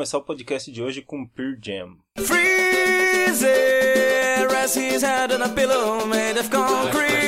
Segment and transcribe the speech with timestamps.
[0.00, 1.98] começar o podcast de hoje com Pearl Jam.
[2.16, 3.50] Freezer,
[4.50, 7.20] rest his head on a pillow made of concrete.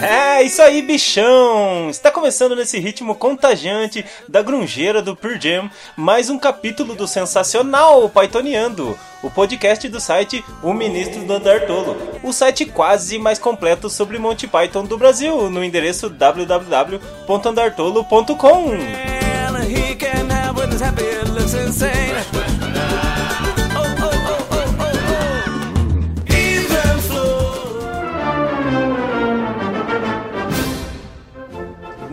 [0.00, 1.90] É, isso aí, bichão!
[1.90, 8.08] Está começando nesse ritmo contagiante da grungeira do Pearl Jam, mais um capítulo do sensacional
[8.08, 13.90] Pythoniando, o podcast do site O Ministro do Andar Tolo, o site quase mais completo
[13.90, 18.70] sobre Monty Python do Brasil, no endereço www.andartolo.com.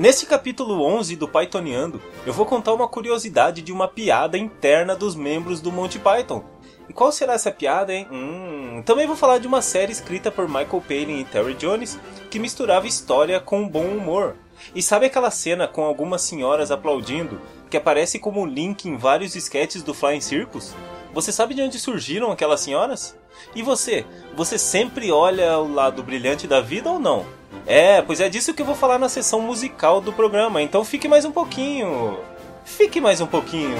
[0.05, 5.15] Nesse capítulo 11 do Pythoniando, eu vou contar uma curiosidade de uma piada interna dos
[5.15, 6.43] membros do Monty Python.
[6.87, 8.07] E qual será essa piada, hein?
[8.11, 11.97] Hum, também vou falar de uma série escrita por Michael Palin e Terry Jones
[12.29, 14.35] que misturava história com bom humor.
[14.75, 19.81] E sabe aquela cena com algumas senhoras aplaudindo que aparece como link em vários esquetes
[19.81, 20.75] do Flying Circus?
[21.15, 23.17] Você sabe de onde surgiram aquelas senhoras?
[23.55, 24.05] E você?
[24.35, 27.25] Você sempre olha o lado brilhante da vida ou não?
[27.67, 31.07] É, pois é disso que eu vou falar na sessão musical do programa, então fique
[31.07, 32.19] mais um pouquinho.
[32.63, 33.75] Fique mais um pouquinho.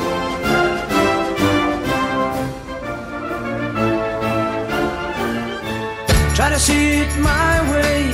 [6.35, 8.09] Try to see it my way.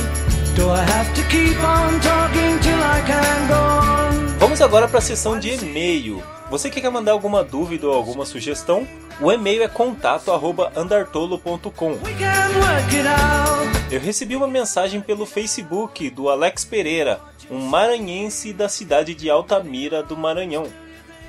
[0.54, 4.36] Do I have to keep on talking till I can go on?
[4.38, 6.22] Vamos agora para a sessão de e-mail.
[6.50, 8.86] Você que quer mandar alguma dúvida ou alguma sugestão?
[9.20, 11.92] O e-mail é contato@andartolo.com.
[12.04, 13.81] We can work it out.
[13.92, 20.02] Eu recebi uma mensagem pelo Facebook do Alex Pereira, um maranhense da cidade de Altamira
[20.02, 20.66] do Maranhão.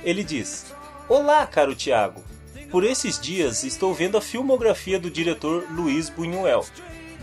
[0.02, 0.74] Ele diz:
[1.06, 2.24] Olá, caro Tiago.
[2.70, 6.64] Por esses dias estou vendo a filmografia do diretor Luiz Buñuel.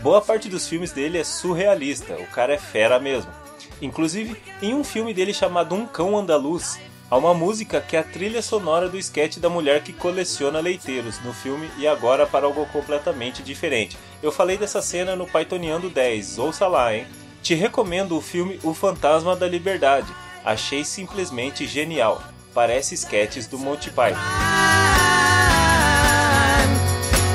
[0.00, 3.32] Boa parte dos filmes dele é surrealista, o cara é fera mesmo.
[3.80, 6.78] Inclusive, em um filme dele chamado Um Cão Andaluz,
[7.12, 11.22] há uma música que é a trilha sonora do esquete da mulher que coleciona leiteiros
[11.22, 13.98] no filme e agora para algo completamente diferente.
[14.22, 17.06] Eu falei dessa cena no Pythoniando 10, ouça lá, hein?
[17.42, 20.10] Te recomendo o filme O Fantasma da Liberdade.
[20.42, 22.22] Achei simplesmente genial.
[22.54, 24.16] Parece esquetes do Monty Python.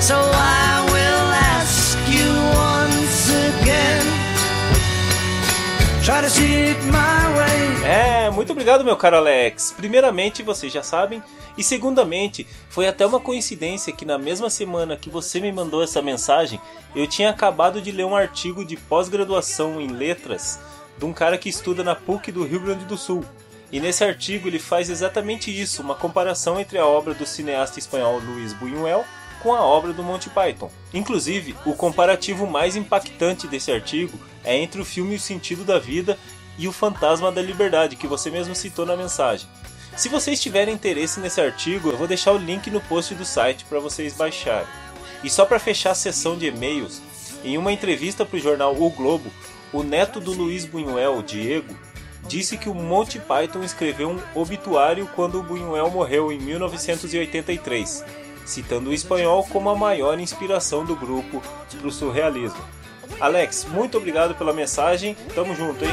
[0.02, 3.30] So I will ask you once
[3.62, 4.02] again.
[6.04, 7.07] Try to see my
[8.68, 9.74] obrigado, meu caro Alex.
[9.78, 11.24] Primeiramente, vocês já sabem,
[11.58, 16.02] e segundamente, foi até uma coincidência que na mesma semana que você me mandou essa
[16.02, 16.60] mensagem,
[16.94, 20.60] eu tinha acabado de ler um artigo de pós-graduação em letras
[20.98, 23.24] de um cara que estuda na PUC do Rio Grande do Sul.
[23.72, 28.20] E nesse artigo ele faz exatamente isso, uma comparação entre a obra do cineasta espanhol
[28.20, 29.06] Luis Buñuel
[29.42, 30.70] com a obra do Monty Python.
[30.94, 36.18] Inclusive, o comparativo mais impactante desse artigo é entre o filme O Sentido da Vida
[36.58, 39.48] e O Fantasma da Liberdade, que você mesmo citou na mensagem.
[39.96, 43.66] Se vocês tiverem interesse nesse artigo, eu vou deixar o link no post do site
[43.66, 44.68] para vocês baixarem.
[45.24, 47.02] E só para fechar a sessão de e-mails,
[47.44, 49.32] em uma entrevista para o jornal O Globo,
[49.74, 51.76] o neto do Luiz Buñuel, Diego,
[52.28, 58.04] disse que o Monty Python escreveu um obituário quando o Buñuel morreu em 1983,
[58.46, 62.77] citando o espanhol como a maior inspiração do grupo para o surrealismo.
[63.20, 65.92] Alex, muito obrigado pela mensagem, tamo junto, hein?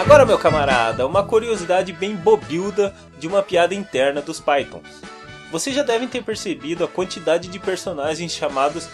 [0.00, 5.02] Agora, meu camarada, uma curiosidade bem bobilda de uma piada interna dos Pythons.
[5.50, 8.88] Vocês já devem ter percebido a quantidade de personagens chamados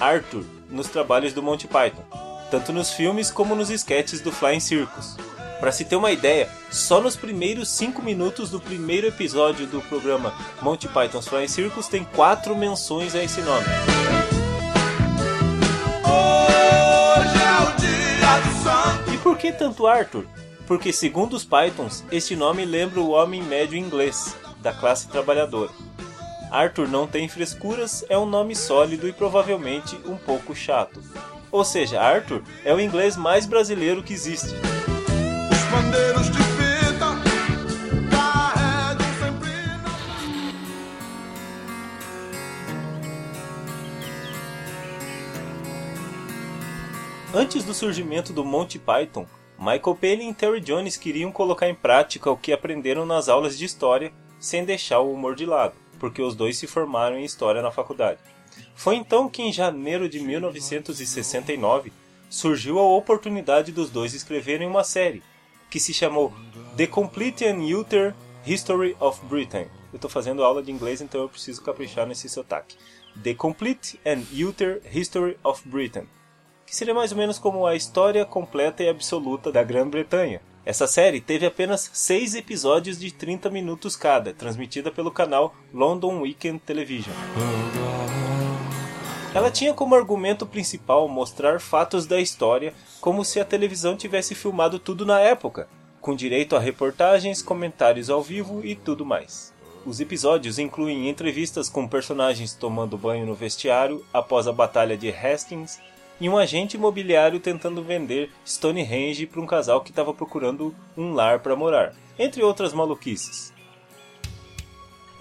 [0.00, 2.04] Arthur nos trabalhos do Monty Python,
[2.50, 5.16] tanto nos filmes como nos sketches do Flying Circus.
[5.60, 10.34] Para se ter uma ideia, só nos primeiros 5 minutos do primeiro episódio do programa
[10.60, 13.66] Monty Python's Flying Circus tem quatro menções a esse nome.
[19.12, 20.26] E por que tanto Arthur?
[20.66, 25.70] Porque, segundo os Pythons, este nome lembra o homem médio inglês, da classe trabalhadora.
[26.50, 31.02] Arthur não tem frescuras é um nome sólido e provavelmente um pouco chato.
[31.50, 34.54] Ou seja, Arthur é o inglês mais brasileiro que existe.
[36.30, 37.10] De fita
[38.10, 39.54] carregam sempre
[47.32, 49.26] na Antes do surgimento do Monty Python,
[49.58, 53.64] Michael Palin e Terry Jones queriam colocar em prática o que aprenderam nas aulas de
[53.64, 57.70] história, sem deixar o humor de lado, porque os dois se formaram em história na
[57.70, 58.20] faculdade.
[58.74, 61.92] Foi então que, em janeiro de 1969,
[62.28, 65.22] surgiu a oportunidade dos dois escreverem uma série,
[65.70, 66.32] que se chamou
[66.76, 68.14] The Complete and Utter
[68.46, 69.66] History of Britain.
[69.92, 72.76] Eu estou fazendo aula de inglês, então eu preciso caprichar nesse sotaque.
[73.22, 76.06] The Complete and Utter History of Britain,
[76.66, 80.40] que seria mais ou menos como a história completa e absoluta da Grã-Bretanha.
[80.66, 86.58] Essa série teve apenas seis episódios de 30 minutos cada, transmitida pelo canal London Weekend
[86.60, 87.14] Television.
[89.34, 94.78] Ela tinha como argumento principal mostrar fatos da história como se a televisão tivesse filmado
[94.78, 95.68] tudo na época,
[96.00, 99.52] com direito a reportagens, comentários ao vivo e tudo mais.
[99.84, 105.80] Os episódios incluem entrevistas com personagens tomando banho no vestiário após a Batalha de Hastings
[106.20, 111.40] e um agente imobiliário tentando vender Stonehenge para um casal que estava procurando um lar
[111.40, 113.53] para morar, entre outras maluquices.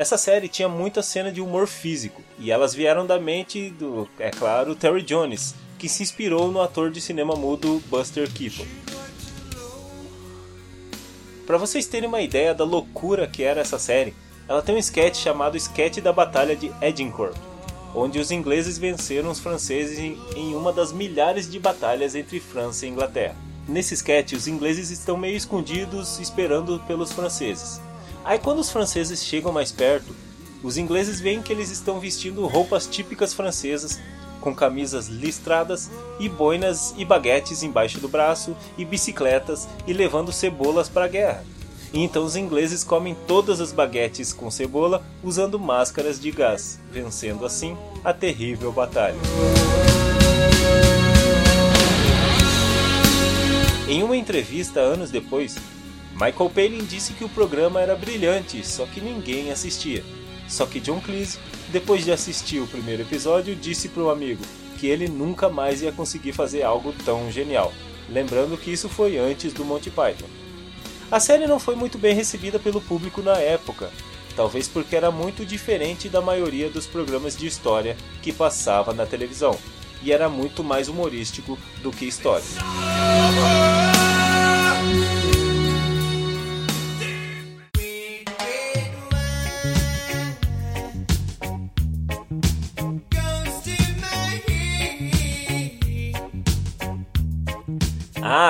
[0.03, 4.29] Essa série tinha muita cena de humor físico, e elas vieram da mente do, é
[4.29, 8.65] claro, Terry Jones, que se inspirou no ator de cinema mudo Buster Keaton.
[11.47, 14.13] Para vocês terem uma ideia da loucura que era essa série,
[14.45, 17.37] ela tem um sketch chamado Sketch da Batalha de Edincourt,
[17.95, 22.89] onde os ingleses venceram os franceses em, uma das milhares de batalhas entre França e
[22.89, 23.37] Inglaterra.
[23.69, 27.79] Nesse sketch, os ingleses estão meio escondidos esperando pelos franceses.
[28.23, 30.15] Aí quando os franceses chegam mais perto,
[30.63, 33.99] os ingleses veem que eles estão vestindo roupas típicas francesas,
[34.39, 35.89] com camisas listradas
[36.19, 41.43] e boinas e baguetes embaixo do braço e bicicletas e levando cebolas para a guerra.
[41.93, 47.45] E então os ingleses comem todas as baguetes com cebola usando máscaras de gás, vencendo
[47.45, 49.17] assim a terrível batalha.
[53.87, 55.55] Em uma entrevista anos depois,
[56.13, 60.03] Michael Palin disse que o programa era brilhante, só que ninguém assistia.
[60.47, 61.39] Só que John Cleese,
[61.69, 64.43] depois de assistir o primeiro episódio, disse para o amigo
[64.77, 67.73] que ele nunca mais ia conseguir fazer algo tão genial.
[68.09, 70.27] Lembrando que isso foi antes do Monty Python.
[71.09, 73.89] A série não foi muito bem recebida pelo público na época,
[74.35, 79.57] talvez porque era muito diferente da maioria dos programas de história que passava na televisão,
[80.01, 82.45] e era muito mais humorístico do que história.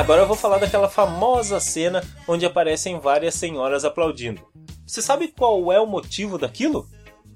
[0.04, 4.42] Agora eu vou falar daquela famosa cena onde aparecem várias senhoras aplaudindo.
[4.86, 6.90] Você sabe qual é o motivo daquilo?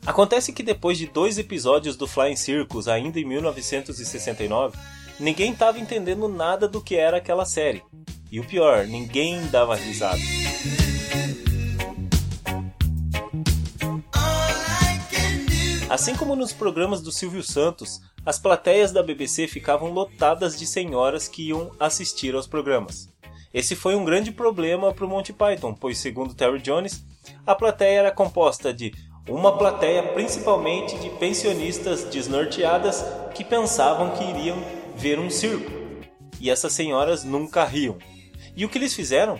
[0.05, 4.77] Acontece que depois de dois episódios do Flying Circus, ainda em 1969,
[5.17, 7.83] ninguém estava entendendo nada do que era aquela série.
[8.29, 10.19] E o pior, ninguém dava risada.
[15.89, 21.29] Assim como nos programas do Silvio Santos, as plateias da BBC ficavam lotadas de senhoras
[21.29, 23.07] que iam assistir aos programas.
[23.53, 27.05] Esse foi um grande problema para o Monty Python, pois, segundo Terry Jones,
[27.45, 28.93] a plateia era composta de
[29.29, 33.01] uma plateia principalmente de pensionistas desnorteadas
[33.33, 34.57] que pensavam que iriam
[34.93, 35.71] ver um circo.
[36.41, 37.97] E essas senhoras nunca riam.
[38.57, 39.39] E o que eles fizeram?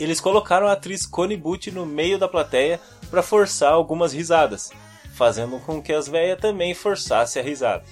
[0.00, 2.80] Eles colocaram a atriz Connie Butch no meio da plateia
[3.10, 4.70] para forçar algumas risadas,
[5.12, 7.84] fazendo com que as velhas também forçassem a risada.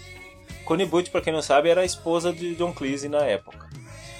[0.64, 3.68] Connie Butch, para quem não sabe, era a esposa de John Cleese na época.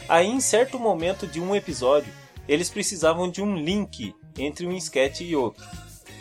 [0.08, 2.12] Aí, em certo momento de um episódio,
[2.48, 5.64] eles precisavam de um link entre um sketch e outro.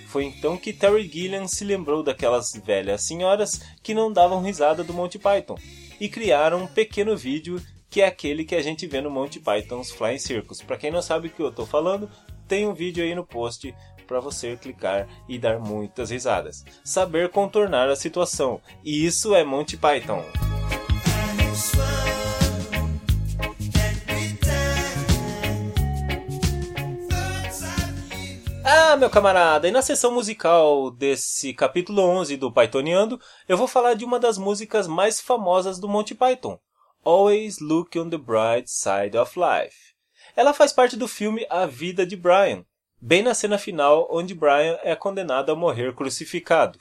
[0.07, 4.93] Foi então que Terry Gilliam se lembrou daquelas velhas senhoras que não davam risada do
[4.93, 5.55] Monty Python
[5.99, 9.91] e criaram um pequeno vídeo que é aquele que a gente vê no Monty Python's
[9.91, 10.61] Flying Circus.
[10.61, 12.09] Para quem não sabe o que eu estou falando,
[12.47, 13.73] tem um vídeo aí no post
[14.11, 16.65] para você clicar e dar muitas risadas.
[16.83, 18.59] Saber contornar a situação.
[18.83, 20.21] E isso é Monty Python.
[28.65, 33.93] Ah, meu camarada, e na sessão musical desse capítulo 11 do Pythoniando, eu vou falar
[33.93, 36.59] de uma das músicas mais famosas do Monty Python,
[37.05, 39.95] Always Look on the Bright Side of Life.
[40.35, 42.65] Ela faz parte do filme A Vida de Brian,
[43.01, 46.77] bem na cena final onde Brian é condenado a morrer crucificado.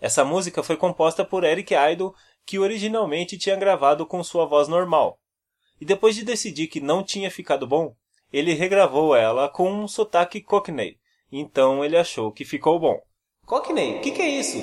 [0.00, 2.14] Essa música foi composta por Eric Idle,
[2.46, 5.18] que originalmente tinha gravado com sua voz normal.
[5.80, 7.96] E depois de decidir que não tinha ficado bom,
[8.32, 10.96] ele regravou ela com um sotaque cockney.
[11.30, 12.96] Então ele achou que ficou bom.
[13.44, 14.58] Cockney, o que, que é isso?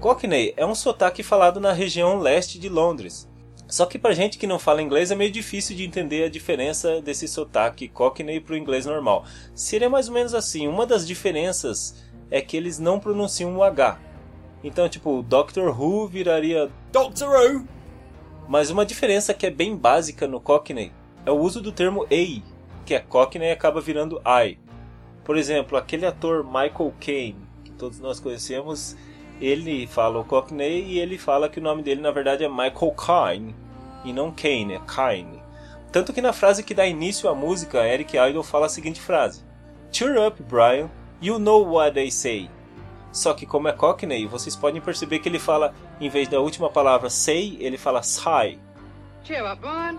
[0.00, 3.28] Cockney é um sotaque falado na região leste de Londres.
[3.74, 7.02] Só que pra gente que não fala inglês é meio difícil de entender a diferença
[7.02, 9.24] desse sotaque Cockney pro inglês normal.
[9.52, 13.98] Seria mais ou menos assim, uma das diferenças é que eles não pronunciam o H.
[14.62, 17.66] Então, tipo, Doctor Who viraria Doctor Who.
[18.48, 20.92] Mas uma diferença que é bem básica no Cockney
[21.26, 22.42] é o uso do termo A,
[22.86, 24.56] que é Cockney acaba virando I.
[25.24, 28.96] Por exemplo, aquele ator Michael Caine, que todos nós conhecemos,
[29.40, 32.92] ele fala o Cockney e ele fala que o nome dele na verdade é Michael
[32.92, 33.63] Caine
[34.04, 35.42] e não Kane, é Kine.
[35.90, 39.44] Tanto que na frase que dá início à música, Eric Idle fala a seguinte frase:
[39.92, 42.50] Cheer up, Brian, you know what they say.
[43.12, 46.68] Só que como é Cockney, vocês podem perceber que ele fala, em vez da última
[46.68, 48.58] palavra say, ele fala sigh.
[49.22, 49.96] Cheer up, Brian.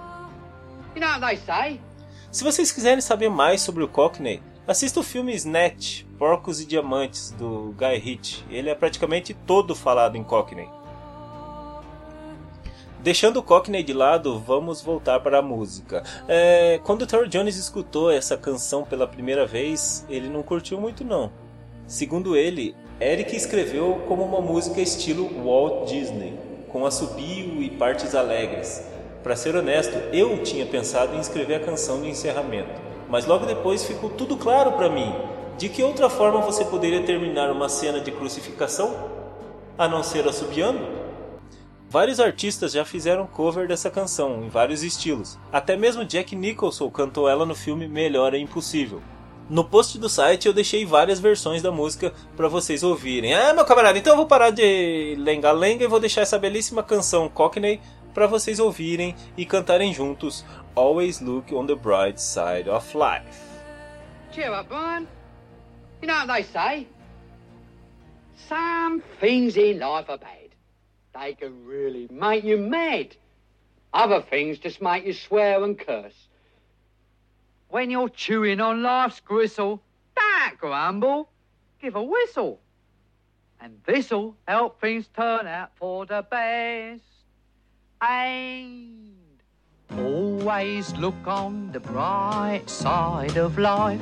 [0.93, 1.81] You know what they say?
[2.29, 7.31] Se vocês quiserem saber mais sobre o Cockney, assista o filme Snatch, Porcos e Diamantes,
[7.31, 8.43] do Guy Ritchie.
[8.49, 10.69] Ele é praticamente todo falado em Cockney.
[13.05, 16.01] Deixando o Cockney de lado, vamos voltar para a música.
[16.27, 21.03] É, quando o Terry Jones escutou essa canção pela primeira vez, ele não curtiu muito
[21.03, 21.31] não.
[21.85, 26.33] Segundo ele, Eric escreveu como uma música estilo Walt Disney,
[26.71, 28.83] com assobio e partes alegres.
[29.21, 33.85] Para ser honesto, eu tinha pensado em escrever a canção de encerramento, mas logo depois
[33.85, 35.13] ficou tudo claro para mim.
[35.59, 38.95] De que outra forma você poderia terminar uma cena de crucificação?
[39.77, 40.94] A não ser assobiando?
[41.89, 45.37] Vários artistas já fizeram cover dessa canção, em vários estilos.
[45.51, 49.01] Até mesmo Jack Nicholson cantou ela no filme Melhor é Impossível.
[49.47, 53.35] No post do site eu deixei várias versões da música para vocês ouvirem.
[53.35, 57.29] Ah, meu camarada, então eu vou parar de lenga-lenga e vou deixar essa belíssima canção
[57.29, 57.79] Cockney
[58.11, 60.43] para vocês ouvirem e cantarem juntos
[60.75, 63.39] Always Look on the Bright Side of Life.
[64.31, 65.07] Cheer up, Brian.
[66.01, 66.87] You know what they say?
[68.49, 70.44] Some things in life are bad.
[71.19, 73.15] They can really make you mad.
[73.93, 76.27] Other things just make you swear and curse.
[77.69, 79.81] When you're chewing on life's gristle,
[80.15, 81.29] don't grumble.
[81.81, 82.59] Give a whistle.
[83.61, 87.01] And this'll help things turn out for the best.
[88.01, 89.15] And
[89.97, 94.01] always look on the bright side of life.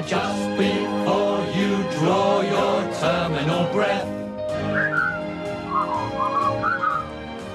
[0.00, 4.08] Just before you draw your terminal breath.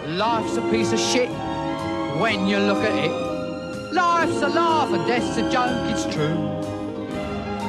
[0.05, 1.29] Life's a piece of shit
[2.21, 3.11] when you look at it.
[3.91, 6.37] Life's a laugh and death's a joke, it's true.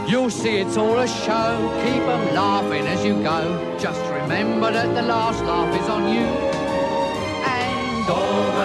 [0.07, 3.41] You'll see it's all a show, keep 'em laughing as you go.
[3.79, 6.27] Just remember that the last laugh is on you.
[7.57, 8.58] And always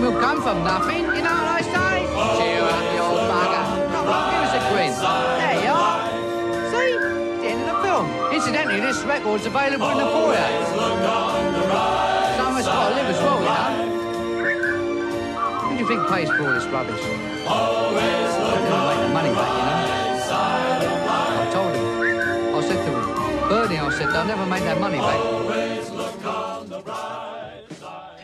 [0.00, 2.08] Nothing will come from nothing, you know what I say?
[2.40, 3.64] Cheer up, you old bugger.
[3.92, 4.92] Come on, give us a grin.
[4.96, 6.00] There you are.
[6.72, 6.96] See?
[7.36, 8.06] The end of the film.
[8.32, 10.48] Incidentally, this record's available in the foyer.
[12.32, 13.72] Someone's got to live as well, you know.
[15.68, 17.04] Who do you think pays for all this rubbish?
[17.44, 19.84] Always look on make the money back, you know.
[20.32, 21.84] I told him.
[22.56, 23.04] I said to him,
[23.50, 25.79] Bernie, I said, they'll never make that money back.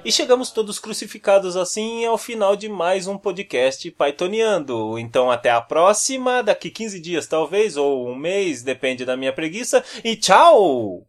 [0.07, 4.97] E chegamos todos crucificados assim ao final de mais um podcast Pythoniando.
[5.01, 9.85] Então até a próxima, daqui 15 dias talvez, ou um mês, depende da minha preguiça.
[10.05, 11.05] E tchau!